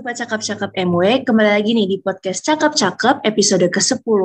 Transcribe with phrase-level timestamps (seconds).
[0.00, 4.22] Sobat Cakep-Cakep MW, kembali lagi nih di podcast Cakep-Cakep episode ke-10.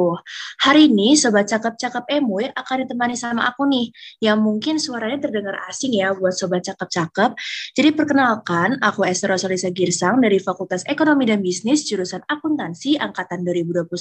[0.64, 3.92] Hari ini Sobat Cakep-Cakep MW akan ditemani sama aku nih,
[4.24, 7.36] yang mungkin suaranya terdengar asing ya buat Sobat Cakep-Cakep.
[7.76, 13.92] Jadi perkenalkan, aku Esther Rosalisa Girsang dari Fakultas Ekonomi dan Bisnis jurusan Akuntansi Angkatan 2021.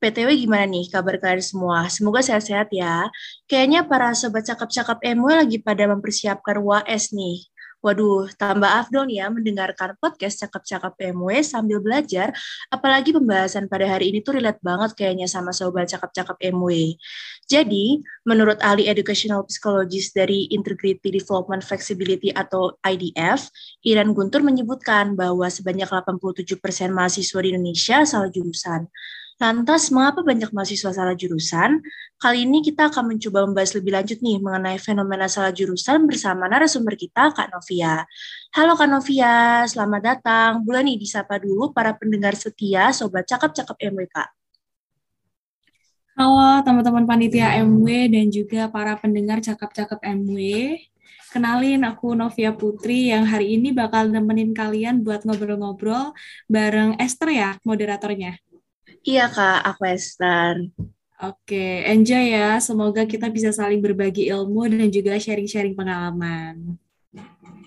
[0.00, 1.84] PTW gimana nih kabar kalian semua?
[1.92, 3.12] Semoga sehat-sehat ya.
[3.44, 7.44] Kayaknya para sobat cakep-cakep MW lagi pada mempersiapkan UAS nih.
[7.80, 12.28] Waduh, tambah afdol nih ya mendengarkan podcast cakep-cakep MW sambil belajar,
[12.68, 16.92] apalagi pembahasan pada hari ini tuh relate banget kayaknya sama sobat cakep-cakep MW.
[17.48, 23.48] Jadi, menurut ahli educational psychologist dari Integrity Development Flexibility atau IDF,
[23.88, 26.60] Iran Guntur menyebutkan bahwa sebanyak 87%
[26.92, 28.92] mahasiswa di Indonesia salah jurusan.
[29.40, 31.80] Lantas, mengapa banyak mahasiswa salah jurusan?
[32.20, 36.92] Kali ini kita akan mencoba membahas lebih lanjut nih mengenai fenomena salah jurusan bersama narasumber
[36.92, 38.04] kita, Kak Novia.
[38.52, 40.60] Halo Kak Novia, selamat datang.
[40.60, 44.28] Boleh nih disapa dulu para pendengar setia Sobat Cakep-Cakep MW, Kak.
[46.20, 50.36] Halo teman-teman panitia MW dan juga para pendengar Cakep-Cakep MW.
[51.32, 56.12] Kenalin, aku Novia Putri yang hari ini bakal nemenin kalian buat ngobrol-ngobrol
[56.44, 58.36] bareng Esther ya, moderatornya.
[59.06, 60.68] Iya Kak, aku Esther.
[61.20, 62.56] Oke, enjoy ya.
[62.64, 66.80] Semoga kita bisa saling berbagi ilmu dan juga sharing-sharing pengalaman.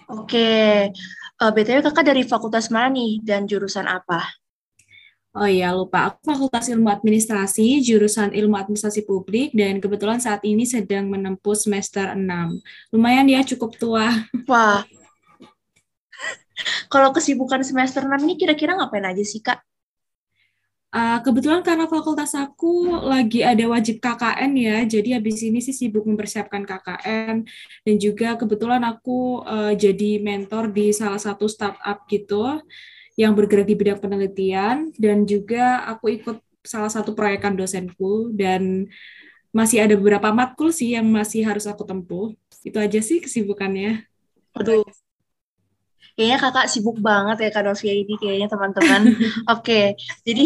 [0.10, 0.90] Oke,
[1.38, 4.26] uh, eh, BTW kakak dari fakultas mana nih dan jurusan apa?
[5.34, 6.14] Oh iya, lupa.
[6.14, 12.14] Aku Fakultas Ilmu Administrasi, jurusan Ilmu Administrasi Publik, dan kebetulan saat ini sedang menempuh semester
[12.14, 12.62] 6.
[12.94, 14.14] Lumayan ya, cukup tua.
[14.46, 14.86] Wah.
[16.86, 19.66] Kalau kesibukan semester 6 ini kira-kira ngapain aja sih, Kak?
[20.94, 26.06] Uh, kebetulan karena fakultas aku lagi ada wajib KKN ya, jadi habis ini sih sibuk
[26.06, 27.42] mempersiapkan KKN
[27.82, 32.62] dan juga kebetulan aku uh, jadi mentor di salah satu startup gitu
[33.18, 38.86] yang bergerak di bidang penelitian dan juga aku ikut salah satu proyekan dosenku dan
[39.50, 42.38] masih ada beberapa matkul sih yang masih harus aku tempuh.
[42.62, 44.06] Itu aja sih kesibukannya.
[44.58, 44.86] Aduh,
[46.14, 49.02] kayaknya kakak sibuk banget ya Kak Novia ini kayaknya teman-teman.
[49.54, 50.46] Oke, jadi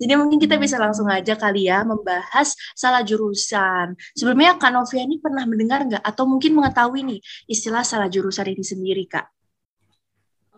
[0.00, 3.96] jadi mungkin kita bisa langsung aja kali ya membahas salah jurusan.
[4.12, 8.64] Sebelumnya Kak Novia ini pernah mendengar nggak atau mungkin mengetahui nih istilah salah jurusan ini
[8.64, 9.26] sendiri Kak?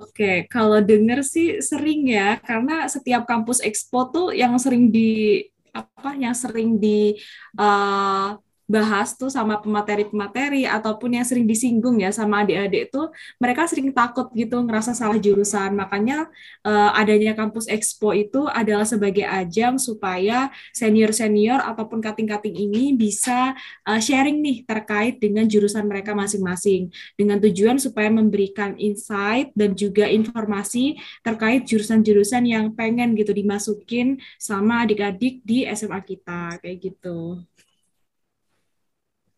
[0.03, 5.39] Oke, kalau denger sih sering ya, karena setiap kampus expo tuh yang sering di
[5.71, 7.15] apa, yang sering di
[7.55, 8.35] uh,
[8.73, 14.33] bahas tuh sama pemateri-pemateri ataupun yang sering disinggung ya sama adik-adik tuh mereka sering takut
[14.33, 16.33] gitu ngerasa salah jurusan makanya
[16.65, 23.53] uh, adanya kampus expo itu adalah sebagai ajang supaya senior-senior ataupun kating-kating ini bisa
[23.85, 26.89] uh, sharing nih terkait dengan jurusan mereka masing-masing
[27.21, 34.89] dengan tujuan supaya memberikan insight dan juga informasi terkait jurusan-jurusan yang pengen gitu dimasukin sama
[34.89, 37.43] adik-adik di SMA kita kayak gitu.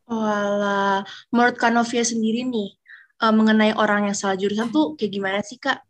[0.04, 1.00] Walah,
[1.32, 2.76] menurut Kak Novia sendiri nih,
[3.25, 5.81] uh, mengenai orang yang salah jurusan tuh kayak gimana sih, Kak?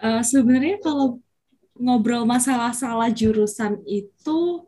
[0.00, 1.20] Uh, sebenarnya kalau
[1.76, 4.64] ngobrol masalah salah jurusan itu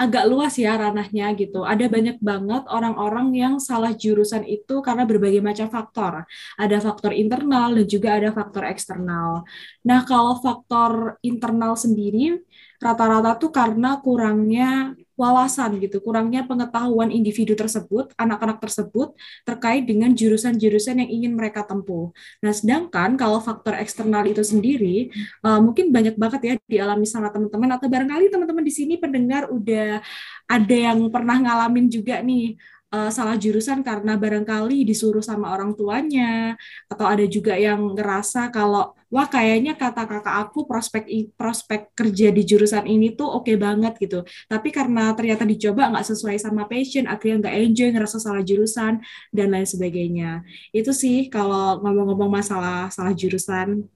[0.00, 1.60] agak luas ya ranahnya gitu.
[1.60, 6.24] Ada banyak banget orang-orang yang salah jurusan itu karena berbagai macam faktor.
[6.56, 9.44] Ada faktor internal dan juga ada faktor eksternal.
[9.84, 12.40] Nah, kalau faktor internal sendiri
[12.80, 19.12] rata-rata tuh karena kurangnya wawasan gitu, kurangnya pengetahuan individu tersebut, anak-anak tersebut
[19.44, 22.08] terkait dengan jurusan-jurusan yang ingin mereka tempuh.
[22.40, 25.12] Nah, sedangkan kalau faktor eksternal itu sendiri
[25.44, 30.00] uh, mungkin banyak banget ya dialami sama teman-teman atau barangkali teman-teman di sini pendengar udah
[30.48, 32.56] ada yang pernah ngalamin juga nih
[32.94, 36.54] uh, salah jurusan karena barangkali disuruh sama orang tuanya
[36.90, 41.04] atau ada juga yang ngerasa kalau wah kayaknya kata kakak aku prospek
[41.34, 44.22] prospek kerja di jurusan ini tuh oke okay banget gitu.
[44.46, 49.02] Tapi karena ternyata dicoba nggak sesuai sama passion akhirnya nggak enjoy ngerasa salah jurusan
[49.34, 50.46] dan lain sebagainya.
[50.74, 53.86] Itu sih kalau ngomong-ngomong masalah salah jurusan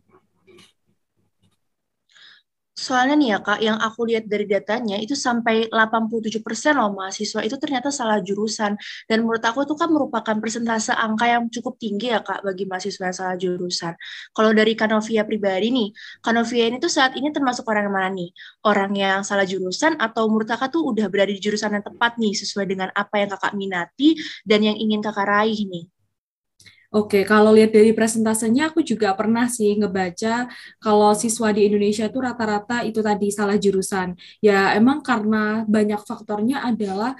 [2.74, 7.54] Soalnya nih ya Kak, yang aku lihat dari datanya itu sampai 87% loh mahasiswa itu
[7.62, 8.74] ternyata salah jurusan.
[9.06, 13.04] Dan menurut aku itu kan merupakan persentase angka yang cukup tinggi ya Kak bagi mahasiswa
[13.06, 13.94] yang salah jurusan.
[14.34, 15.88] Kalau dari Kanovia pribadi nih,
[16.18, 18.28] Kanovia ini tuh saat ini termasuk orang yang mana nih?
[18.66, 22.34] Orang yang salah jurusan atau menurut Kakak tuh udah berada di jurusan yang tepat nih
[22.34, 25.93] sesuai dengan apa yang Kakak minati dan yang ingin Kakak raih nih?
[26.94, 30.46] Oke, kalau lihat dari presentasenya aku juga pernah sih ngebaca
[30.78, 34.14] kalau siswa di Indonesia itu rata-rata itu tadi salah jurusan.
[34.38, 37.18] Ya emang karena banyak faktornya adalah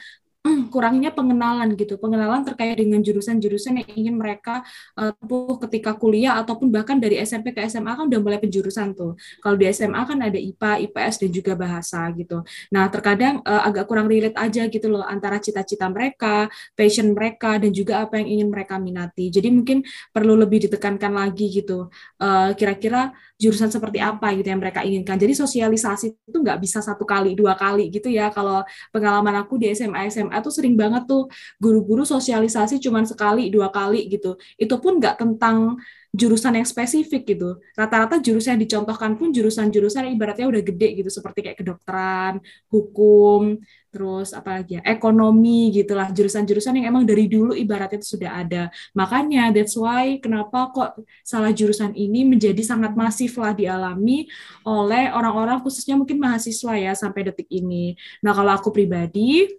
[0.69, 4.61] kurangnya pengenalan gitu, pengenalan terkait dengan jurusan-jurusan yang ingin mereka
[5.01, 5.17] uh,
[5.65, 9.17] ketika kuliah ataupun bahkan dari SMP ke SMA kan udah mulai penjurusan tuh.
[9.41, 12.45] Kalau di SMA kan ada IPA, IPS dan juga bahasa gitu.
[12.69, 17.73] Nah, terkadang uh, agak kurang relate aja gitu loh antara cita-cita mereka, passion mereka dan
[17.73, 19.33] juga apa yang ingin mereka minati.
[19.33, 19.81] Jadi mungkin
[20.13, 21.89] perlu lebih ditekankan lagi gitu.
[22.21, 25.17] Uh, kira-kira jurusan seperti apa gitu yang mereka inginkan.
[25.21, 28.33] Jadi sosialisasi itu nggak bisa satu kali, dua kali gitu ya.
[28.33, 28.65] Kalau
[28.95, 31.29] pengalaman aku di SMA SMA tuh sering banget tuh
[31.61, 34.41] guru-guru sosialisasi cuma sekali, dua kali gitu.
[34.57, 35.77] Itu pun nggak tentang
[36.15, 37.59] jurusan yang spesifik gitu.
[37.75, 42.39] Rata-rata jurusan yang dicontohkan pun jurusan-jurusan yang ibaratnya udah gede gitu, seperti kayak kedokteran,
[42.71, 43.59] hukum,
[43.91, 48.63] terus apa lagi ya, ekonomi gitulah, jurusan-jurusan yang emang dari dulu ibaratnya itu sudah ada.
[48.95, 50.91] Makanya that's why kenapa kok
[51.27, 54.31] salah jurusan ini menjadi sangat masif lah dialami
[54.63, 57.99] oleh orang-orang khususnya mungkin mahasiswa ya sampai detik ini.
[58.23, 59.51] Nah kalau aku pribadi,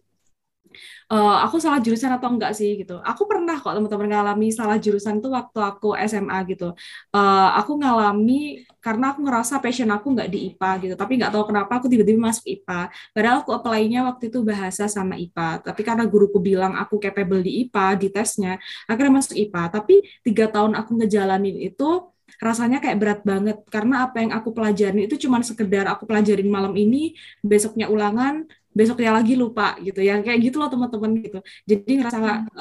[1.11, 2.99] uh, aku salah jurusan atau enggak sih gitu.
[3.01, 6.73] Aku pernah kok teman-teman ngalami salah jurusan tuh waktu aku SMA gitu.
[7.13, 10.93] Uh, aku ngalami karena aku ngerasa passion aku nggak di IPA gitu.
[10.93, 12.81] Tapi nggak tahu kenapa aku tiba-tiba masuk IPA.
[13.13, 15.65] Padahal aku apply-nya waktu itu bahasa sama IPA.
[15.65, 18.53] Tapi karena guruku bilang aku capable di IPA di tesnya,
[18.85, 19.63] akhirnya masuk IPA.
[19.81, 25.07] Tapi tiga tahun aku ngejalanin itu rasanya kayak berat banget karena apa yang aku pelajarin
[25.07, 30.19] itu cuma sekedar aku pelajarin malam ini besoknya ulangan besoknya lagi lupa gitu ya.
[30.19, 31.39] Kayak gitu loh teman-teman gitu.
[31.63, 32.17] Jadi ngerasa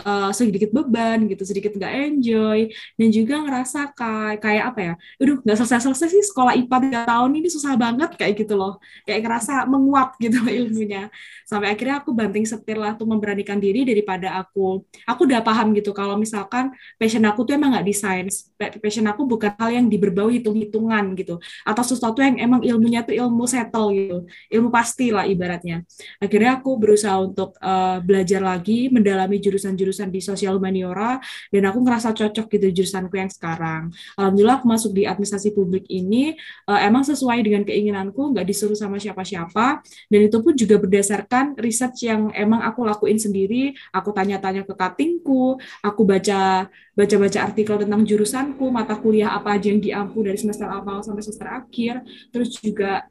[0.06, 5.34] uh, sedikit beban gitu sedikit nggak enjoy dan juga ngerasa kayak kayak apa ya udah
[5.42, 8.78] nggak selesai-selesai sih sekolah IPA tiga tahun ini susah banget kayak gitu loh.
[9.02, 11.10] Kayak ngerasa menguap gitu ilmunya.
[11.42, 14.86] Sampai akhirnya aku banting setir lah tuh memberanikan diri daripada aku.
[15.10, 19.26] Aku udah paham gitu kalau misalkan passion aku tuh emang nggak di sains passion aku
[19.26, 21.36] bukan hal yang diberbau hitung-hitungan gitu
[21.66, 24.16] atau sesuatu yang emang ilmunya tuh ilmu settle gitu.
[24.54, 25.82] Ilmu pasti lah ibaratnya
[26.20, 31.18] akhirnya aku berusaha untuk uh, belajar lagi mendalami jurusan-jurusan di sosial humaniora
[31.50, 33.92] dan aku ngerasa cocok gitu jurusanku yang sekarang.
[34.18, 36.34] Alhamdulillah aku masuk di administrasi publik ini
[36.68, 39.80] uh, emang sesuai dengan keinginanku nggak disuruh sama siapa-siapa.
[40.10, 43.72] Dan itu pun juga berdasarkan research yang emang aku lakuin sendiri.
[43.94, 49.82] Aku tanya-tanya ke katingku aku baca baca-baca artikel tentang jurusanku mata kuliah apa aja yang
[49.82, 52.06] diampu dari semester awal sampai semester akhir.
[52.30, 53.04] Terus juga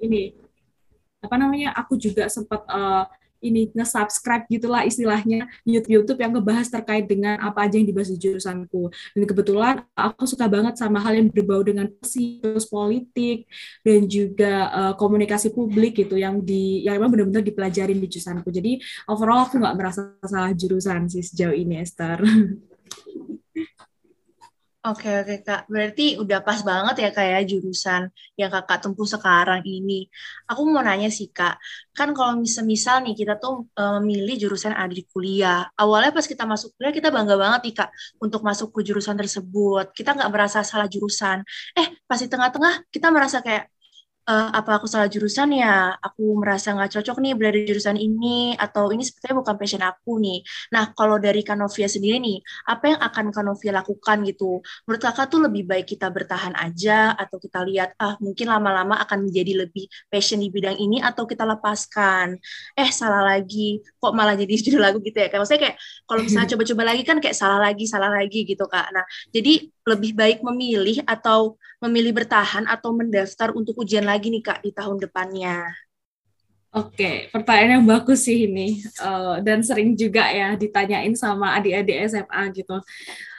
[0.00, 0.47] ini
[1.18, 3.04] apa namanya aku juga sempat uh,
[3.38, 8.90] ini nge-subscribe gitulah istilahnya YouTube-YouTube yang ngebahas terkait dengan apa aja yang dibahas di jurusanku.
[9.14, 13.46] Dan kebetulan aku suka banget sama hal yang berbau dengan terus politik
[13.86, 18.48] dan juga uh, komunikasi publik gitu yang di yang memang benar-benar dipelajari di jurusanku.
[18.50, 22.18] Jadi overall aku nggak merasa salah jurusan sih sejauh ini Esther.
[24.86, 28.02] Oke oke kak, berarti udah pas banget ya kayak ya, jurusan
[28.38, 30.06] yang kakak tempuh sekarang ini.
[30.48, 31.58] Aku mau nanya sih kak,
[31.98, 36.68] kan kalau misal-misal nih kita tuh memilih jurusan ada di kuliah, awalnya pas kita masuk
[36.78, 37.88] kuliah kita bangga banget nih kak
[38.22, 39.84] untuk masuk ke jurusan tersebut.
[39.98, 41.42] Kita nggak merasa salah jurusan.
[41.74, 43.66] Eh pas di tengah-tengah kita merasa kayak
[44.28, 48.52] uh, apa aku salah jurusan ya, aku merasa nggak cocok nih berada di jurusan ini,
[48.54, 50.38] atau ini sepertinya bukan passion aku nih.
[50.76, 54.60] Nah, kalau dari Kanovia sendiri nih, apa yang akan Kanovia lakukan gitu?
[54.84, 59.26] Menurut kakak tuh lebih baik kita bertahan aja, atau kita lihat, ah mungkin lama-lama akan
[59.32, 62.36] menjadi lebih passion di bidang ini, atau kita lepaskan.
[62.76, 65.32] Eh, salah lagi, kok malah jadi judul lagu gitu ya?
[65.32, 68.92] Kayak maksudnya kayak, kalau misalnya coba-coba lagi kan kayak salah lagi, salah lagi gitu kak.
[68.92, 74.60] Nah, jadi lebih baik memilih atau memilih bertahan atau mendaftar untuk ujian lagi nih Kak
[74.60, 75.72] di tahun depannya?
[76.68, 82.42] Oke, pertanyaan yang bagus sih ini uh, dan sering juga ya ditanyain sama adik-adik SMA
[82.52, 82.76] gitu.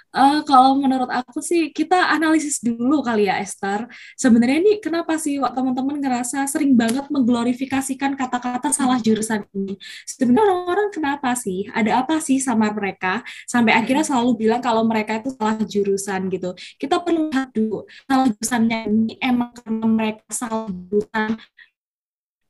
[0.09, 3.85] Uh, kalau menurut aku sih kita analisis dulu kali ya Esther.
[4.17, 9.77] Sebenarnya ini kenapa sih teman-teman ngerasa sering banget mengglorifikasikan kata-kata salah jurusan ini?
[10.09, 11.69] Sebenarnya orang-orang kenapa sih?
[11.69, 16.57] Ada apa sih sama mereka sampai akhirnya selalu bilang kalau mereka itu salah jurusan gitu.
[16.81, 21.37] Kita perlu lihat dulu salah jurusannya ini emang karena mereka salah jurusan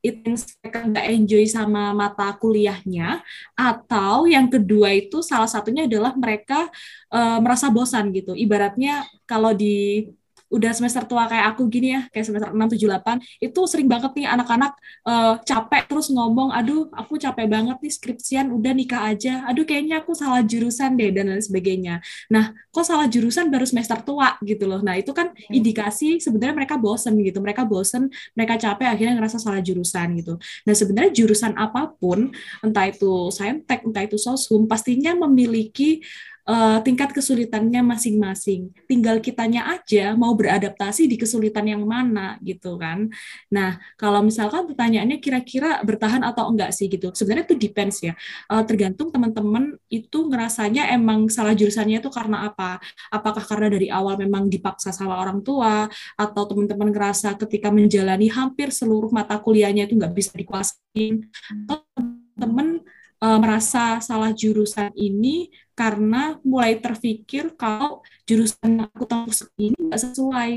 [0.00, 0.32] itu
[0.64, 3.20] mereka nggak enjoy sama mata kuliahnya
[3.52, 6.72] atau yang kedua itu salah satunya adalah mereka
[7.12, 8.32] uh, merasa bosan gitu.
[8.32, 10.08] Ibaratnya kalau di
[10.50, 14.10] udah semester tua kayak aku gini ya, kayak semester 6, 7, 8, itu sering banget
[14.18, 14.72] nih anak-anak
[15.06, 20.02] uh, capek terus ngomong, aduh aku capek banget nih skripsian, udah nikah aja, aduh kayaknya
[20.02, 22.02] aku salah jurusan deh, dan lain sebagainya.
[22.34, 24.82] Nah, kok salah jurusan baru semester tua gitu loh.
[24.82, 25.54] Nah, itu kan hmm.
[25.54, 30.34] indikasi sebenarnya mereka bosen gitu, mereka bosen, mereka capek, akhirnya ngerasa salah jurusan gitu.
[30.66, 36.02] Nah, sebenarnya jurusan apa pun, entah itu saintek, entah itu sosum, pastinya memiliki
[36.50, 38.74] uh, tingkat kesulitannya masing-masing.
[38.90, 43.06] Tinggal kitanya aja mau beradaptasi di kesulitan yang mana gitu kan.
[43.54, 47.14] Nah, kalau misalkan pertanyaannya kira-kira bertahan atau enggak sih gitu.
[47.14, 48.18] Sebenarnya itu depends ya.
[48.50, 52.82] Uh, tergantung teman-teman itu ngerasanya emang salah jurusannya itu karena apa?
[53.14, 55.86] Apakah karena dari awal memang dipaksa sama orang tua
[56.18, 61.30] atau teman-teman ngerasa ketika menjalani hampir seluruh mata kuliahnya itu nggak bisa dikuasain
[61.64, 62.82] atau teman-teman
[63.20, 70.00] uh, merasa salah jurusan ini karena mulai terpikir kalau jurusan yang aku tempuh ini nggak
[70.00, 70.52] sesuai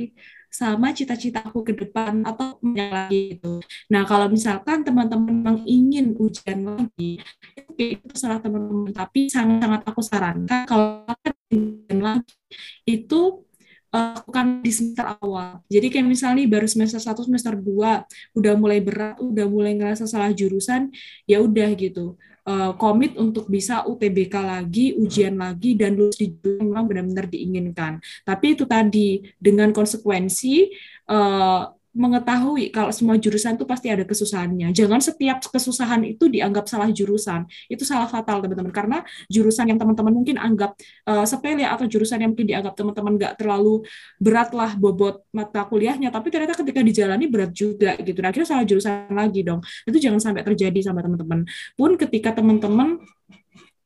[0.54, 3.58] sama cita-cita aku ke depan atau lagi itu.
[3.90, 7.18] Nah, kalau misalkan teman-teman memang ingin ujian lagi,
[7.58, 8.94] itu itu salah teman-teman.
[8.94, 11.10] Tapi sangat-sangat aku sarankan kalau
[11.50, 12.38] ujian lagi
[12.86, 13.42] itu
[13.90, 15.66] lakukan di semester awal.
[15.74, 20.30] Jadi kayak misalnya baru semester 1, semester 2 udah mulai berat, udah mulai ngerasa salah
[20.30, 20.94] jurusan,
[21.26, 22.14] ya udah gitu
[22.48, 28.00] uh, komit untuk bisa UTBK lagi, ujian lagi, dan lulus di memang benar-benar diinginkan.
[28.24, 30.72] Tapi itu tadi dengan konsekuensi
[31.10, 31.62] uh,
[31.94, 34.74] mengetahui kalau semua jurusan itu pasti ada kesusahannya.
[34.74, 37.46] Jangan setiap kesusahan itu dianggap salah jurusan.
[37.70, 38.74] Itu salah fatal, teman-teman.
[38.74, 38.98] Karena
[39.30, 40.74] jurusan yang teman-teman mungkin anggap
[41.06, 43.86] uh, sepele atau jurusan yang mungkin dianggap teman-teman nggak terlalu
[44.18, 48.20] berat lah bobot mata kuliahnya, tapi ternyata ketika dijalani berat juga gitu.
[48.20, 49.62] Nah, akhirnya salah jurusan lagi dong.
[49.86, 51.46] Itu jangan sampai terjadi sama teman-teman.
[51.78, 52.98] Pun ketika teman-teman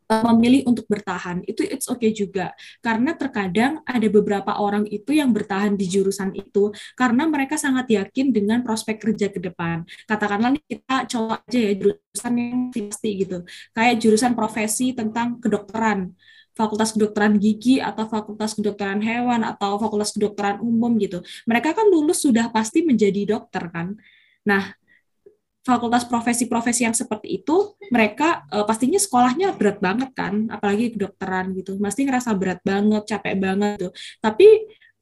[0.08, 2.56] memilih untuk bertahan itu it's okay juga.
[2.80, 8.32] Karena terkadang ada beberapa orang itu yang bertahan di jurusan itu karena mereka sangat yakin
[8.32, 9.84] dengan prospek kerja ke depan.
[10.08, 13.38] Katakanlah nih kita coba aja ya jurusan yang pasti gitu.
[13.76, 16.16] Kayak jurusan profesi tentang kedokteran
[16.58, 21.22] fakultas kedokteran gigi atau fakultas kedokteran hewan atau fakultas kedokteran umum gitu.
[21.46, 23.94] Mereka kan lulus sudah pasti menjadi dokter kan.
[24.50, 24.74] Nah
[25.68, 31.76] fakultas profesi-profesi yang seperti itu mereka uh, pastinya sekolahnya berat banget kan apalagi kedokteran gitu.
[31.76, 33.92] Pasti ngerasa berat banget capek banget tuh
[34.24, 34.48] tapi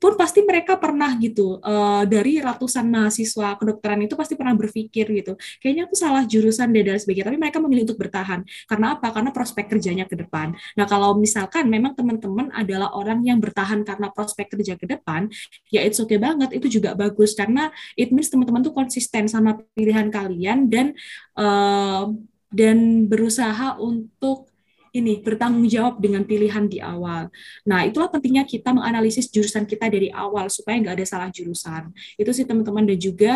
[0.06, 5.34] pun pasti mereka pernah gitu uh, dari ratusan mahasiswa kedokteran itu pasti pernah berpikir gitu
[5.58, 7.34] kayaknya aku salah jurusan deh dan sebagainya.
[7.34, 8.46] Tapi mereka memilih untuk bertahan.
[8.70, 9.10] Karena apa?
[9.10, 10.54] Karena prospek kerjanya ke depan.
[10.78, 15.26] Nah kalau misalkan memang teman-teman adalah orang yang bertahan karena prospek kerja ke depan
[15.74, 17.34] ya it's okay banget itu juga bagus.
[17.34, 20.94] Karena it means teman-teman tuh konsisten sama pilihan kalian dan
[21.34, 22.14] uh,
[22.54, 24.54] dan berusaha untuk
[24.96, 27.28] ini bertanggung jawab dengan pilihan di awal.
[27.68, 31.92] Nah, itulah pentingnya kita menganalisis jurusan kita dari awal supaya nggak ada salah jurusan.
[32.16, 33.34] Itu sih teman-teman dan juga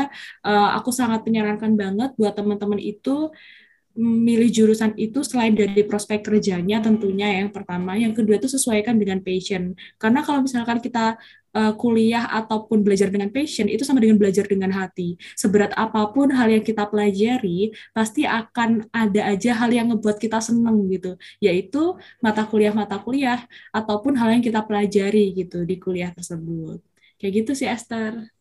[0.48, 3.28] uh, aku sangat menyarankan banget buat teman-teman itu
[3.98, 9.20] memilih jurusan itu selain dari prospek kerjanya tentunya yang pertama, yang kedua itu sesuaikan dengan
[9.20, 9.76] passion.
[10.00, 11.20] Karena kalau misalkan kita
[11.54, 15.18] uh, kuliah ataupun belajar dengan passion itu sama dengan belajar dengan hati.
[15.34, 20.40] Seberat apa pun hal yang kita pelajari, pasti akan ada aja hal yang ngebuat kita
[20.40, 23.44] seneng gitu, yaitu mata kuliah-mata kuliah
[23.74, 26.80] ataupun hal yang kita pelajari gitu di kuliah tersebut.
[27.20, 28.39] Kayak gitu sih Esther.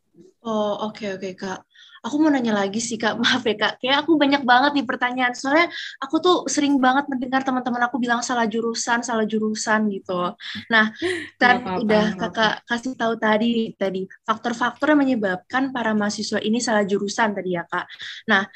[0.48, 1.60] Oh, oke okay, oke okay, Kak.
[2.06, 3.72] Aku mau nanya lagi sih Kak, maaf ya Kak.
[3.82, 5.34] Kayak aku banyak banget nih pertanyaan.
[5.34, 10.32] Soalnya aku tuh sering banget mendengar teman-teman aku bilang salah jurusan, salah jurusan gitu.
[10.70, 10.94] Nah,
[11.42, 17.34] kan udah Kakak kasih tahu tadi tadi faktor-faktor yang menyebabkan para mahasiswa ini salah jurusan
[17.34, 17.86] tadi ya Kak.
[18.30, 18.46] Nah,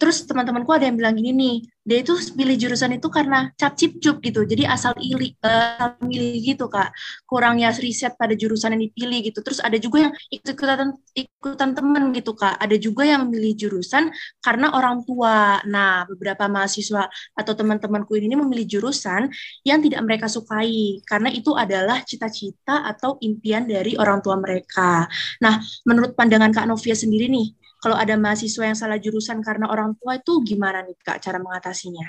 [0.00, 4.02] terus teman-temanku ada yang bilang gini nih dia itu pilih jurusan itu karena cap cip
[4.02, 4.42] cup gitu.
[4.42, 6.90] Jadi asal ili uh, milih gitu kak.
[7.22, 9.38] Kurangnya riset pada jurusan yang dipilih gitu.
[9.38, 12.58] Terus ada juga yang ikutan ikutan temen gitu kak.
[12.58, 14.10] Ada juga yang memilih jurusan
[14.42, 15.62] karena orang tua.
[15.62, 17.06] Nah beberapa mahasiswa
[17.38, 19.30] atau teman-temanku ini memilih jurusan
[19.62, 25.06] yang tidak mereka sukai karena itu adalah cita-cita atau impian dari orang tua mereka.
[25.38, 29.96] Nah menurut pandangan kak Novia sendiri nih kalau ada mahasiswa yang salah jurusan karena orang
[30.00, 32.06] tua itu gimana nih Kak cara mengatasinya?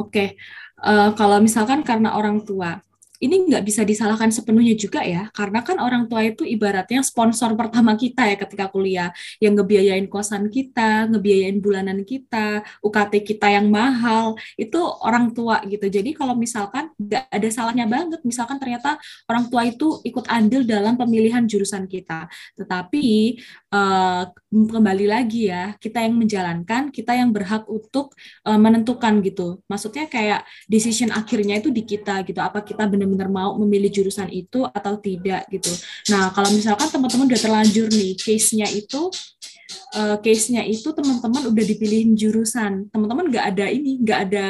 [0.00, 0.40] Oke,
[0.80, 2.80] uh, kalau misalkan karena orang tua,
[3.22, 7.94] ini nggak bisa disalahkan sepenuhnya juga ya, karena kan orang tua itu ibaratnya sponsor pertama
[7.94, 14.34] kita ya ketika kuliah, yang ngebiayain kosan kita, ngebiayain bulanan kita, UKT kita yang mahal,
[14.58, 15.86] itu orang tua gitu.
[15.86, 18.98] Jadi kalau misalkan nggak ada salahnya banget, misalkan ternyata
[19.30, 22.26] orang tua itu ikut andil dalam pemilihan jurusan kita,
[22.58, 23.38] tetapi
[23.72, 28.12] uh, kembali lagi ya, kita yang menjalankan, kita yang berhak untuk
[28.44, 29.64] uh, menentukan gitu.
[29.66, 34.28] Maksudnya kayak decision akhirnya itu di kita gitu, apa kita benar benar mau memilih jurusan
[34.28, 35.72] itu atau tidak gitu.
[36.12, 39.08] Nah, kalau misalkan teman-teman udah terlanjur nih case-nya itu
[39.94, 42.88] uh, case-nya itu teman-teman udah dipilihin jurusan.
[42.90, 44.46] Teman-teman nggak ada ini, nggak ada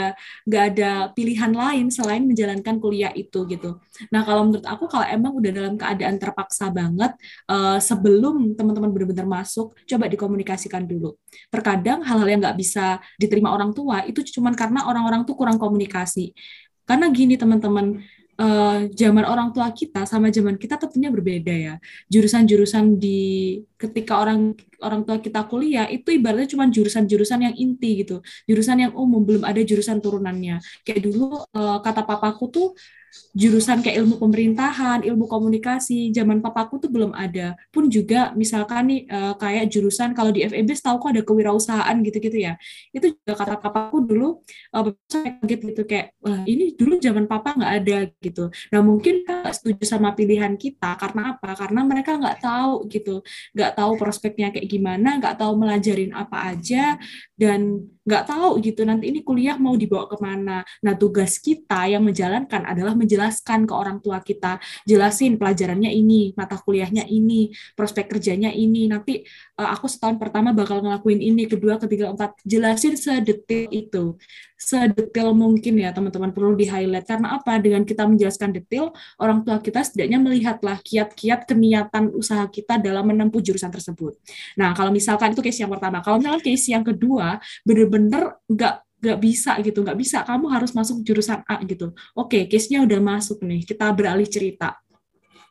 [0.47, 3.79] nggak ada pilihan lain selain menjalankan kuliah itu gitu.
[4.11, 7.13] Nah, kalau menurut aku kalau emang udah dalam keadaan terpaksa banget
[7.49, 11.17] uh, sebelum teman-teman benar-benar masuk, coba dikomunikasikan dulu.
[11.49, 16.35] Terkadang hal-hal yang nggak bisa diterima orang tua itu cuma karena orang-orang tuh kurang komunikasi
[16.83, 18.03] Karena gini teman-teman,
[18.43, 21.75] uh, zaman orang tua kita sama zaman kita tentunya berbeda ya.
[22.11, 23.21] Jurusan-jurusan di
[23.79, 28.19] ketika orang orang tua kita kuliah itu ibaratnya cuma jurusan-jurusan yang inti gitu,
[28.51, 30.59] jurusan yang umum belum ada jurusan turunannya.
[30.83, 32.69] Kayak dulu uh, kata papaku tuh
[33.33, 37.57] jurusan kayak ilmu pemerintahan, ilmu komunikasi, zaman papaku tuh belum ada.
[37.73, 42.39] Pun juga misalkan nih uh, kayak jurusan kalau di FEB tahu kok ada kewirausahaan gitu-gitu
[42.39, 42.55] ya.
[42.93, 44.29] Itu juga kata papaku dulu
[44.77, 46.17] uh, kaget gitu kayak
[46.49, 48.49] ini dulu zaman papa nggak ada gitu.
[48.73, 51.57] Nah mungkin nggak setuju sama pilihan kita karena apa?
[51.57, 53.21] Karena mereka nggak tahu gitu,
[53.57, 56.97] nggak tahu prospeknya kayak gimana, nggak tahu melajarin apa aja
[57.43, 60.63] dan nggak tahu gitu nanti ini kuliah mau dibawa ke mana.
[60.87, 66.55] Nah tugas kita yang menjalankan adalah menjelaskan ke orang tua kita, jelasin pelajarannya ini, mata
[66.55, 68.87] kuliahnya ini, prospek kerjanya ini.
[68.87, 69.27] Nanti
[69.59, 74.15] uh, aku setahun pertama bakal ngelakuin ini, kedua, ketiga, empat, jelasin sedetil itu
[74.63, 77.59] sedetail mungkin ya teman-teman perlu di highlight karena apa?
[77.59, 83.43] Dengan kita menjelaskan detail orang tua kita setidaknya melihatlah kiat-kiat keniatan usaha kita dalam menempuh
[83.43, 84.15] jurusan tersebut.
[84.55, 89.19] Nah kalau misalkan itu case yang pertama, kalau misalkan case yang kedua bener-bener nggak nggak
[89.19, 90.23] bisa gitu, nggak bisa.
[90.23, 91.91] Kamu harus masuk jurusan A gitu.
[92.15, 94.79] Oke, case-nya udah masuk nih, kita beralih cerita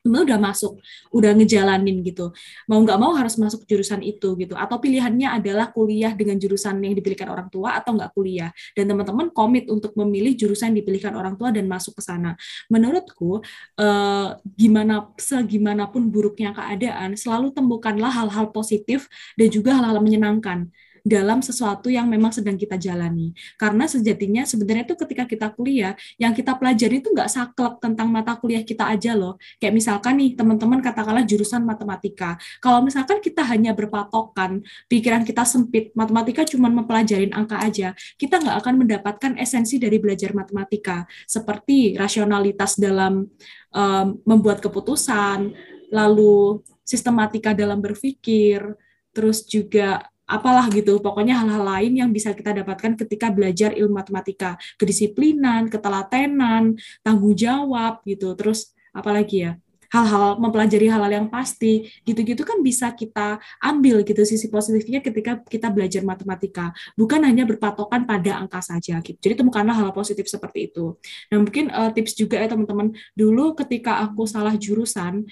[0.02, 0.74] sebenarnya udah masuk,
[1.14, 2.34] udah ngejalanin gitu.
[2.66, 4.58] Mau nggak mau harus masuk jurusan itu gitu.
[4.58, 8.50] Atau pilihannya adalah kuliah dengan jurusan yang dipilihkan orang tua atau nggak kuliah.
[8.74, 12.34] Dan teman-teman komit untuk memilih jurusan yang dipilihkan orang tua dan masuk ke sana.
[12.74, 13.46] Menurutku,
[13.78, 14.28] eh,
[14.58, 19.06] gimana segimanapun buruknya keadaan, selalu temukanlah hal-hal positif
[19.38, 23.34] dan juga hal-hal menyenangkan dalam sesuatu yang memang sedang kita jalani.
[23.58, 28.38] Karena sejatinya sebenarnya itu ketika kita kuliah, yang kita pelajari itu nggak saklek tentang mata
[28.38, 29.42] kuliah kita aja loh.
[29.58, 32.38] Kayak misalkan nih teman-teman katakanlah jurusan matematika.
[32.62, 38.58] Kalau misalkan kita hanya berpatokan, pikiran kita sempit, matematika cuma mempelajarin angka aja, kita nggak
[38.62, 43.26] akan mendapatkan esensi dari belajar matematika, seperti rasionalitas dalam
[43.74, 45.52] um, membuat keputusan,
[45.92, 48.64] lalu sistematika dalam berpikir,
[49.12, 51.00] terus juga apalah gitu.
[51.04, 54.56] Pokoknya hal-hal lain yang bisa kita dapatkan ketika belajar ilmu matematika.
[54.80, 58.34] Kedisiplinan ketelatenan tanggung jawab gitu.
[58.40, 59.54] Terus apalagi ya?
[59.92, 61.92] Hal-hal mempelajari hal-hal yang pasti.
[62.08, 66.72] Gitu-gitu kan bisa kita ambil gitu sisi positifnya ketika kita belajar matematika.
[66.96, 69.20] Bukan hanya berpatokan pada angka saja gitu.
[69.20, 70.96] Jadi temukanlah hal, positif seperti itu.
[71.28, 72.96] Nah mungkin uh, tips juga ya teman-teman.
[73.20, 75.28] Dulu ketika aku salah jurusan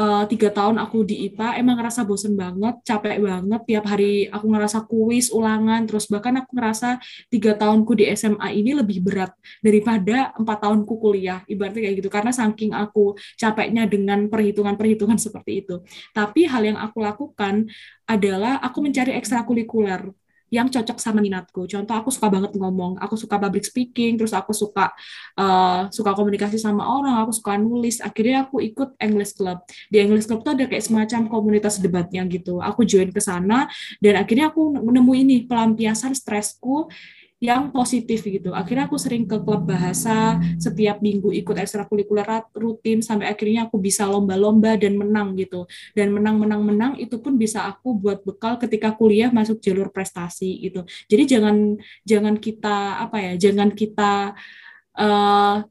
[0.00, 3.60] uh, tiga tahun aku di IPA emang ngerasa bosen banget, capek banget.
[3.68, 6.96] Tiap hari aku ngerasa kuis, ulangan, terus bahkan aku ngerasa
[7.28, 12.08] tiga tahunku di SMA ini lebih berat daripada empat tahunku kuliah, ibaratnya kayak gitu.
[12.08, 15.84] Karena saking aku capeknya dengan perhitungan-perhitungan seperti itu.
[16.16, 17.68] Tapi hal yang aku lakukan
[18.08, 20.10] adalah aku mencari ekstrakurikuler
[20.50, 21.64] yang cocok sama minatku.
[21.70, 24.90] Contoh aku suka banget ngomong, aku suka public speaking, terus aku suka
[25.38, 28.02] uh, suka komunikasi sama orang, aku suka nulis.
[28.02, 29.62] Akhirnya aku ikut English Club.
[29.88, 32.58] Di English Club tuh ada kayak semacam komunitas debatnya gitu.
[32.58, 33.70] Aku join ke sana
[34.02, 36.90] dan akhirnya aku menemui ini pelampiasan stresku
[37.40, 38.52] yang positif gitu.
[38.52, 44.04] Akhirnya aku sering ke klub bahasa, setiap minggu ikut ekstrakurikuler rutin sampai akhirnya aku bisa
[44.04, 45.64] lomba-lomba dan menang gitu.
[45.96, 50.84] Dan menang-menang-menang itu pun bisa aku buat bekal ketika kuliah masuk jalur prestasi gitu.
[51.08, 54.36] Jadi jangan jangan kita apa ya, jangan kita
[55.00, 55.64] uh,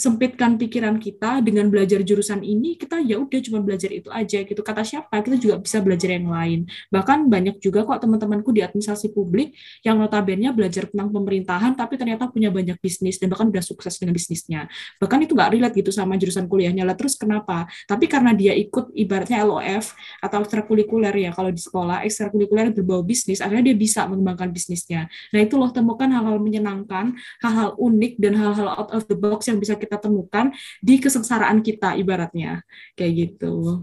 [0.00, 4.60] sempitkan pikiran kita dengan belajar jurusan ini kita ya udah cuma belajar itu aja gitu.
[4.64, 5.20] Kata siapa?
[5.20, 6.64] Kita juga bisa belajar yang lain.
[6.88, 9.52] Bahkan banyak juga kok teman-temanku di administrasi publik
[9.84, 14.16] yang notabene belajar tentang pemerintahan tapi ternyata punya banyak bisnis dan bahkan udah sukses dengan
[14.16, 14.72] bisnisnya.
[14.96, 16.88] Bahkan itu nggak relate gitu sama jurusan kuliahnya.
[16.88, 17.68] Lah terus kenapa?
[17.84, 19.92] Tapi karena dia ikut ibaratnya LOF
[20.24, 25.10] atau ekstrakurikuler ya kalau di sekolah ekstrakurikuler berbau bisnis akhirnya dia bisa mengembangkan bisnisnya.
[25.34, 29.58] Nah itu loh temukan hal-hal menyenangkan hal-hal unik dan hal-hal out of the box yang
[29.58, 32.62] bisa kita kita temukan di kesengsaraan kita ibaratnya
[32.94, 33.82] kayak gitu.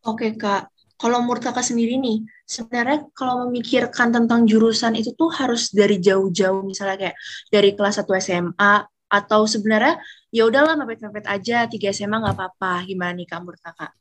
[0.00, 5.68] Oke kak, kalau menurut kakak sendiri nih, sebenarnya kalau memikirkan tentang jurusan itu tuh harus
[5.76, 7.16] dari jauh-jauh, misalnya kayak
[7.52, 10.00] dari kelas 1 SMA, atau sebenarnya
[10.32, 12.88] ya udahlah mepet-mepet aja, tiga SMA nggak apa-apa.
[12.88, 13.92] Gimana nih kak menurut kakak?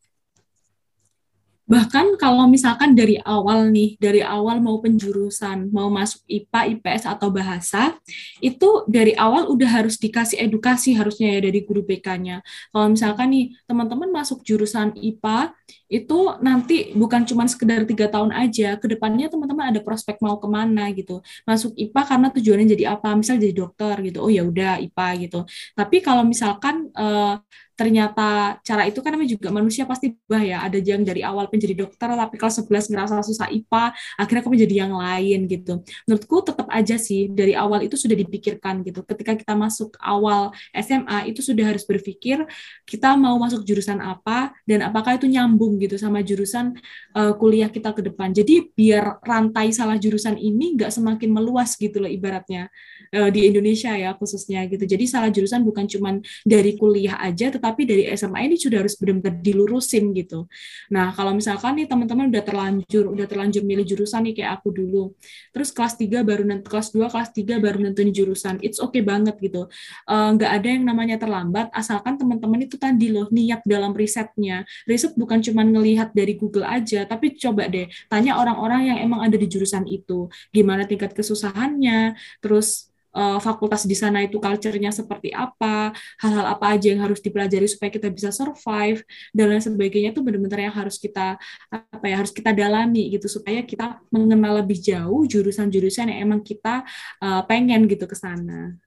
[1.67, 7.27] Bahkan kalau misalkan dari awal nih, dari awal mau penjurusan, mau masuk IPA, IPS atau
[7.27, 7.91] bahasa,
[8.39, 12.39] itu dari awal udah harus dikasih edukasi harusnya ya dari guru BK-nya.
[12.71, 15.51] Kalau misalkan nih teman-teman masuk jurusan IPA,
[15.91, 20.47] itu nanti bukan cuma sekedar tiga tahun aja, ke depannya teman-teman ada prospek mau ke
[20.47, 21.19] mana gitu.
[21.43, 23.11] Masuk IPA karena tujuannya jadi apa?
[23.11, 24.23] Misal jadi dokter gitu.
[24.23, 25.39] Oh ya udah IPA gitu.
[25.75, 27.43] Tapi kalau misalkan uh,
[27.77, 30.57] ternyata cara itu kan namanya juga manusia pasti berubah ya.
[30.67, 34.75] Ada yang dari awal menjadi dokter, tapi kelas 11 ngerasa susah IPA, akhirnya aku menjadi
[34.83, 35.73] yang lain gitu.
[36.09, 39.05] Menurutku tetap aja sih, dari awal itu sudah dipikirkan gitu.
[39.07, 42.43] Ketika kita masuk awal SMA, itu sudah harus berpikir
[42.83, 46.75] kita mau masuk jurusan apa, dan apakah itu nyambung gitu sama jurusan
[47.15, 48.35] uh, kuliah kita ke depan.
[48.35, 52.73] Jadi biar rantai salah jurusan ini nggak semakin meluas gitu loh ibaratnya
[53.13, 54.83] uh, di Indonesia ya khususnya gitu.
[54.83, 58.95] Jadi salah jurusan bukan cuma dari kuliah aja, tetapi tapi dari SMA ini sudah harus
[58.95, 60.47] benar-benar dilurusin gitu.
[60.87, 65.11] Nah, kalau misalkan nih teman-teman udah terlanjur, udah terlanjur milih jurusan nih kayak aku dulu,
[65.51, 69.35] terus kelas 3 baru nanti kelas 2, kelas 3 baru nentuin jurusan, it's okay banget
[69.43, 69.67] gitu.
[70.07, 74.63] Uh, nggak ada yang namanya terlambat, asalkan teman-teman itu tadi loh, niat dalam risetnya.
[74.87, 79.35] Riset bukan cuma ngelihat dari Google aja, tapi coba deh, tanya orang-orang yang emang ada
[79.35, 85.89] di jurusan itu, gimana tingkat kesusahannya, terus uh, fakultas di sana itu culture-nya seperti apa,
[86.21, 89.01] hal-hal apa aja yang harus dipelajari supaya kita bisa survive
[89.33, 91.41] dan lain sebagainya itu benar-benar yang harus kita
[91.73, 96.85] apa ya harus kita dalami gitu supaya kita mengenal lebih jauh jurusan-jurusan yang emang kita
[97.25, 98.77] uh, pengen gitu ke sana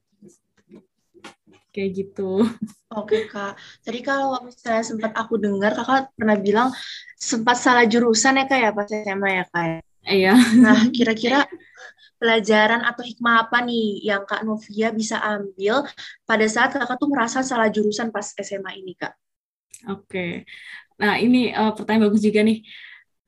[1.71, 2.43] kayak gitu.
[2.91, 3.55] Oke kak,
[3.87, 6.69] tadi kalau misalnya sempat aku dengar kakak pernah bilang
[7.15, 9.65] sempat salah jurusan ya kak ya pas SMA ya kak.
[9.65, 9.79] Ya?
[10.11, 10.35] Iya.
[10.59, 11.47] Nah kira-kira
[12.21, 15.89] pelajaran atau hikmah apa nih yang Kak Novia bisa ambil
[16.29, 19.17] pada saat Kakak tuh merasa salah jurusan pas SMA ini, Kak?
[19.89, 20.45] Oke.
[21.01, 22.61] Nah, ini uh, pertanyaan bagus juga nih.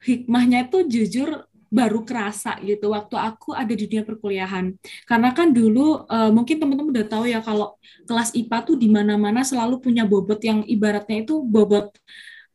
[0.04, 4.76] Hikmahnya itu jujur baru kerasa gitu waktu aku ada di dunia perkuliahan.
[5.08, 9.40] Karena kan dulu uh, mungkin teman-teman udah tahu ya kalau kelas IPA tuh di mana-mana
[9.40, 11.96] selalu punya bobot yang ibaratnya itu bobot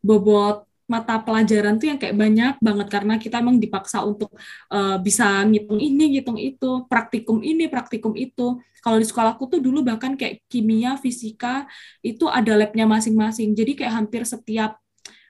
[0.06, 4.32] bobot mata pelajaran tuh yang kayak banyak banget karena kita emang dipaksa untuk
[4.72, 8.58] uh, bisa ngitung ini, ngitung itu, praktikum ini, praktikum itu.
[8.80, 11.68] Kalau di sekolahku tuh dulu bahkan kayak kimia, fisika
[12.00, 13.52] itu ada labnya masing-masing.
[13.52, 14.80] Jadi kayak hampir setiap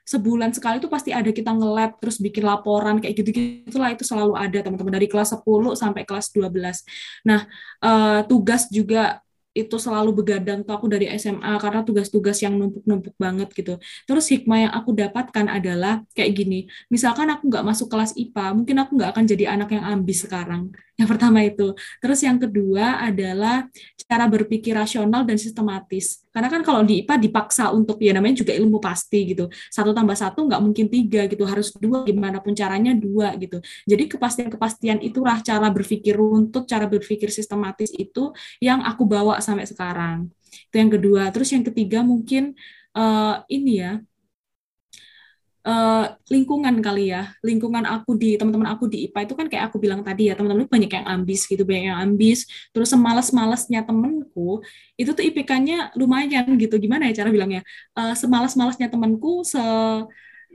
[0.08, 4.40] sebulan sekali tuh pasti ada kita nge-lab terus bikin laporan kayak gitu-gitu lah itu selalu
[4.40, 7.28] ada teman-teman dari kelas 10 sampai kelas 12.
[7.28, 7.44] Nah,
[7.84, 9.20] uh, tugas juga
[9.58, 13.74] itu selalu begadang tuh aku dari SMA karena tugas-tugas yang numpuk-numpuk banget gitu.
[14.06, 18.76] Terus hikmah yang aku dapatkan adalah kayak gini, misalkan aku nggak masuk kelas IPA, mungkin
[18.78, 20.70] aku nggak akan jadi anak yang ambis sekarang.
[20.98, 21.78] Yang pertama itu.
[22.02, 23.70] Terus yang kedua adalah
[24.10, 26.26] cara berpikir rasional dan sistematis.
[26.38, 29.50] Karena kan kalau di IPA dipaksa untuk ya namanya juga ilmu pasti gitu.
[29.74, 33.58] Satu tambah satu nggak mungkin tiga gitu, harus dua gimana pun caranya dua gitu.
[33.90, 38.30] Jadi kepastian-kepastian itulah cara berpikir runtut, cara berpikir sistematis itu
[38.62, 40.30] yang aku bawa sampai sekarang.
[40.70, 41.34] Itu yang kedua.
[41.34, 42.54] Terus yang ketiga mungkin
[42.94, 43.98] uh, ini ya
[45.64, 47.32] uh, lingkungan kali ya.
[47.42, 50.68] Lingkungan aku di teman-teman aku di IPA itu kan kayak aku bilang tadi ya teman-teman
[50.68, 52.46] banyak yang ambis gitu banyak yang ambis.
[52.70, 54.62] Terus semalas-malasnya temenku
[55.00, 56.78] itu tuh IPK-nya lumayan gitu.
[56.78, 57.62] Gimana ya cara bilangnya?
[57.96, 59.62] Uh, semalas-malasnya temenku se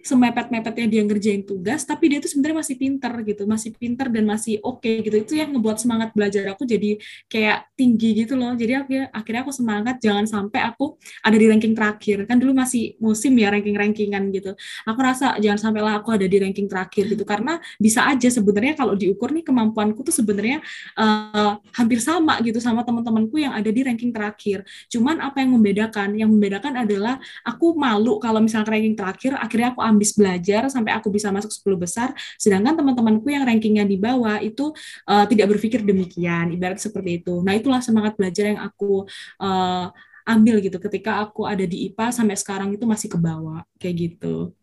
[0.04, 4.60] semepet-mepetnya dia ngerjain tugas, tapi dia tuh sebenarnya masih pinter gitu, masih pinter dan masih
[4.60, 5.16] oke okay, gitu.
[5.16, 7.00] Itu yang ngebuat semangat belajar aku jadi
[7.32, 8.52] kayak tinggi gitu loh.
[8.54, 12.28] Jadi akhirnya, akhirnya aku semangat jangan sampai aku ada di ranking terakhir.
[12.28, 14.52] Kan dulu masih musim ya ranking-rankingan gitu.
[14.84, 18.76] Aku rasa jangan sampai lah aku ada di ranking terakhir gitu karena bisa aja sebenarnya
[18.76, 20.60] kalau diukur nih kemampuanku tuh sebenarnya
[21.00, 24.68] uh, hampir sama gitu sama teman-temanku yang ada di ranking terakhir.
[24.92, 26.20] Cuman apa yang membedakan?
[26.20, 27.16] Yang membedakan adalah
[27.48, 31.78] aku malu kalau misalnya ranking terakhir akhirnya aku ambis belajar sampai aku bisa masuk 10
[31.78, 32.10] besar,
[32.42, 34.74] sedangkan teman-temanku yang rankingnya di bawah itu
[35.06, 37.46] uh, tidak berpikir demikian, ibarat seperti itu.
[37.46, 39.06] Nah itulah semangat belajar yang aku
[39.38, 43.96] uh, ambil gitu ketika aku ada di IPA sampai sekarang itu masih ke bawah kayak
[44.10, 44.56] gitu.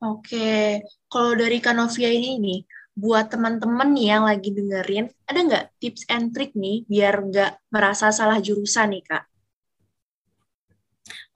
[0.00, 0.80] Oke,
[1.12, 2.60] kalau dari Kanovia ini nih,
[2.96, 8.40] buat teman-teman yang lagi dengerin, ada nggak tips and trick nih biar nggak merasa salah
[8.40, 9.29] jurusan nih, Kak?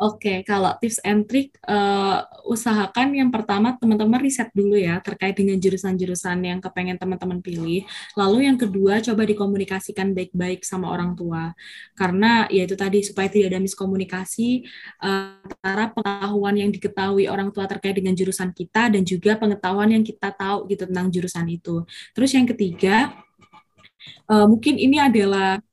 [0.04, 5.56] Oke, kalau tips and trick, uh, usahakan yang pertama teman-teman riset dulu ya terkait dengan
[5.56, 7.88] jurusan-jurusan yang kepengen teman-teman pilih.
[8.12, 11.56] Lalu yang kedua, coba dikomunikasikan baik-baik sama orang tua.
[11.96, 14.68] Karena ya itu tadi, supaya tidak ada miskomunikasi
[15.00, 20.04] uh, antara pengetahuan yang diketahui orang tua terkait dengan jurusan kita dan juga pengetahuan yang
[20.04, 21.80] kita tahu gitu tentang jurusan itu.
[22.12, 23.08] Terus yang ketiga,
[24.28, 25.64] uh, mungkin ini adalah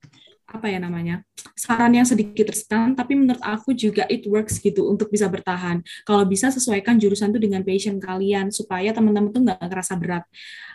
[0.52, 1.24] apa ya namanya
[1.56, 5.82] saran yang sedikit riskan tapi menurut aku juga it works gitu untuk bisa bertahan.
[6.04, 10.24] Kalau bisa sesuaikan jurusan itu dengan passion kalian supaya teman-teman tuh nggak ngerasa berat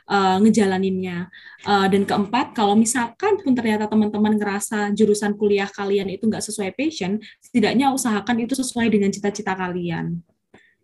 [0.06, 1.28] uh, ngejalaninnya.
[1.66, 6.70] Uh, dan keempat kalau misalkan pun ternyata teman-teman ngerasa jurusan kuliah kalian itu nggak sesuai
[6.78, 10.22] passion setidaknya usahakan itu sesuai dengan cita-cita kalian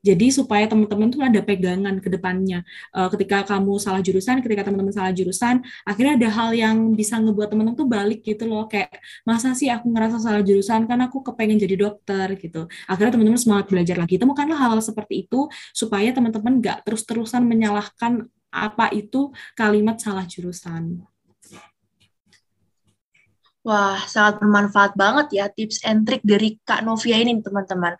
[0.03, 2.67] Jadi supaya teman-teman tuh ada pegangan ke depannya.
[2.91, 7.55] Uh, ketika kamu salah jurusan, ketika teman-teman salah jurusan, akhirnya ada hal yang bisa ngebuat
[7.55, 8.67] teman-teman tuh balik gitu loh.
[8.67, 12.67] Kayak masa sih aku ngerasa salah jurusan kan aku kepengen jadi dokter gitu.
[12.91, 14.19] Akhirnya teman-teman semangat belajar lagi.
[14.19, 21.12] Temukanlah hal-hal seperti itu supaya teman-teman nggak terus-terusan menyalahkan apa itu kalimat salah jurusan.
[23.63, 27.95] Wah, sangat bermanfaat banget ya tips and trick dari Kak Novia ini, teman-teman.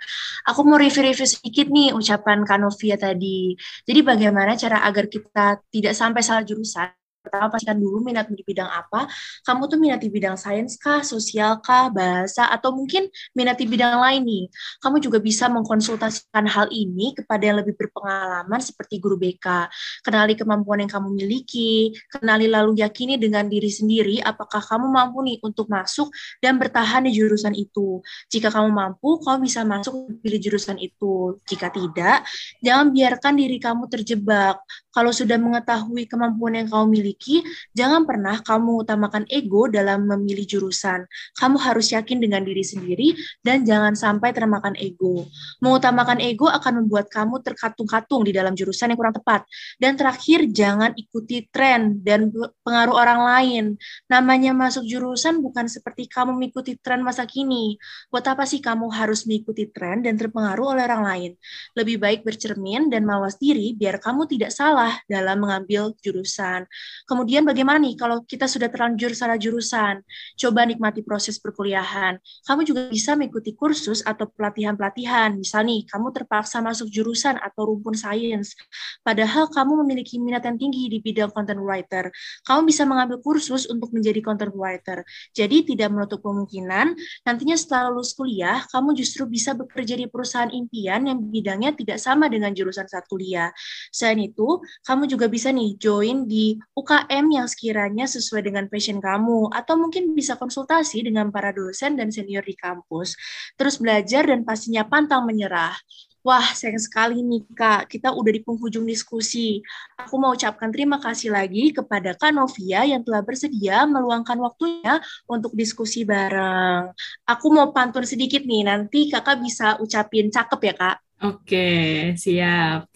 [0.51, 3.55] Aku mau review-review sedikit nih ucapan Kak Novia tadi.
[3.87, 7.02] Jadi bagaimana cara agar kita tidak sampai salah jurusan?
[7.23, 9.07] Pertama pastikan dulu minat di bidang apa.
[9.47, 14.03] Kamu tuh minat di bidang sains kah, sosial kah, bahasa, atau mungkin minat di bidang
[14.03, 14.45] lain nih.
[14.83, 19.71] Kamu juga bisa mengkonsultasikan hal ini kepada yang lebih berpengalaman seperti guru BK.
[20.03, 25.39] Kenali kemampuan yang kamu miliki, kenali lalu yakini dengan diri sendiri apakah kamu mampu nih
[25.47, 26.11] untuk masuk
[26.43, 28.03] dan bertahan di jurusan itu.
[28.29, 31.39] Jika kamu mampu, kamu bisa masuk pilih jurusan itu.
[31.47, 32.27] Jika tidak,
[32.59, 34.59] jangan biarkan diri kamu terjebak.
[34.93, 37.45] Kalau sudah mengetahui kemampuan yang kamu miliki, miliki,
[37.77, 41.05] jangan pernah kamu utamakan ego dalam memilih jurusan.
[41.37, 43.13] Kamu harus yakin dengan diri sendiri
[43.45, 45.29] dan jangan sampai termakan ego.
[45.61, 49.45] Mengutamakan ego akan membuat kamu terkatung-katung di dalam jurusan yang kurang tepat.
[49.77, 52.33] Dan terakhir, jangan ikuti tren dan
[52.65, 53.65] pengaruh orang lain.
[54.09, 57.77] Namanya masuk jurusan bukan seperti kamu mengikuti tren masa kini.
[58.09, 61.31] Buat apa sih kamu harus mengikuti tren dan terpengaruh oleh orang lain?
[61.77, 66.65] Lebih baik bercermin dan mawas diri biar kamu tidak salah dalam mengambil jurusan.
[67.13, 70.01] Kemudian bagaimana nih kalau kita sudah terlanjur salah jurusan?
[70.41, 72.17] Coba nikmati proses perkuliahan.
[72.49, 75.37] Kamu juga bisa mengikuti kursus atau pelatihan-pelatihan.
[75.37, 78.57] Misal nih, kamu terpaksa masuk jurusan atau rumpun sains.
[79.05, 82.09] Padahal kamu memiliki minat yang tinggi di bidang content writer.
[82.49, 85.05] Kamu bisa mengambil kursus untuk menjadi content writer.
[85.37, 86.97] Jadi tidak menutup kemungkinan
[87.29, 92.33] nantinya setelah lulus kuliah, kamu justru bisa bekerja di perusahaan impian yang bidangnya tidak sama
[92.33, 93.53] dengan jurusan saat kuliah.
[93.93, 99.03] Selain itu, kamu juga bisa nih join di UK UKM yang sekiranya sesuai dengan passion
[99.03, 103.19] kamu, atau mungkin bisa konsultasi dengan para dosen dan senior di kampus.
[103.59, 105.75] Terus belajar dan pastinya pantang menyerah.
[106.23, 109.59] Wah, sayang sekali nih Kak, kita udah di penghujung diskusi.
[109.99, 115.51] Aku mau ucapkan terima kasih lagi kepada Kak Novia yang telah bersedia meluangkan waktunya untuk
[115.59, 116.95] diskusi bareng.
[117.27, 120.97] Aku mau pantun sedikit nih, nanti Kakak bisa ucapin cakep ya Kak?
[121.27, 121.71] Oke,
[122.15, 122.87] siap.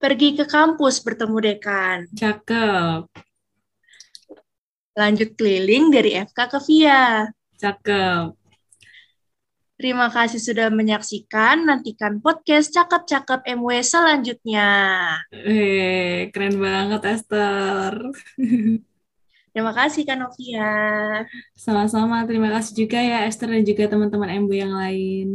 [0.00, 2.08] Pergi ke kampus bertemu dekan.
[2.16, 3.04] Cakep.
[4.96, 7.28] Lanjut keliling dari FK ke VIA.
[7.60, 8.32] Cakep.
[9.76, 11.68] Terima kasih sudah menyaksikan.
[11.68, 14.68] Nantikan podcast Cakep-Cakep MW selanjutnya.
[15.36, 18.00] Eh, keren banget Esther.
[19.52, 20.72] Terima kasih Kak Novia.
[21.52, 22.24] Sama-sama.
[22.24, 25.26] Terima kasih juga ya Esther dan juga teman-teman MW yang lain.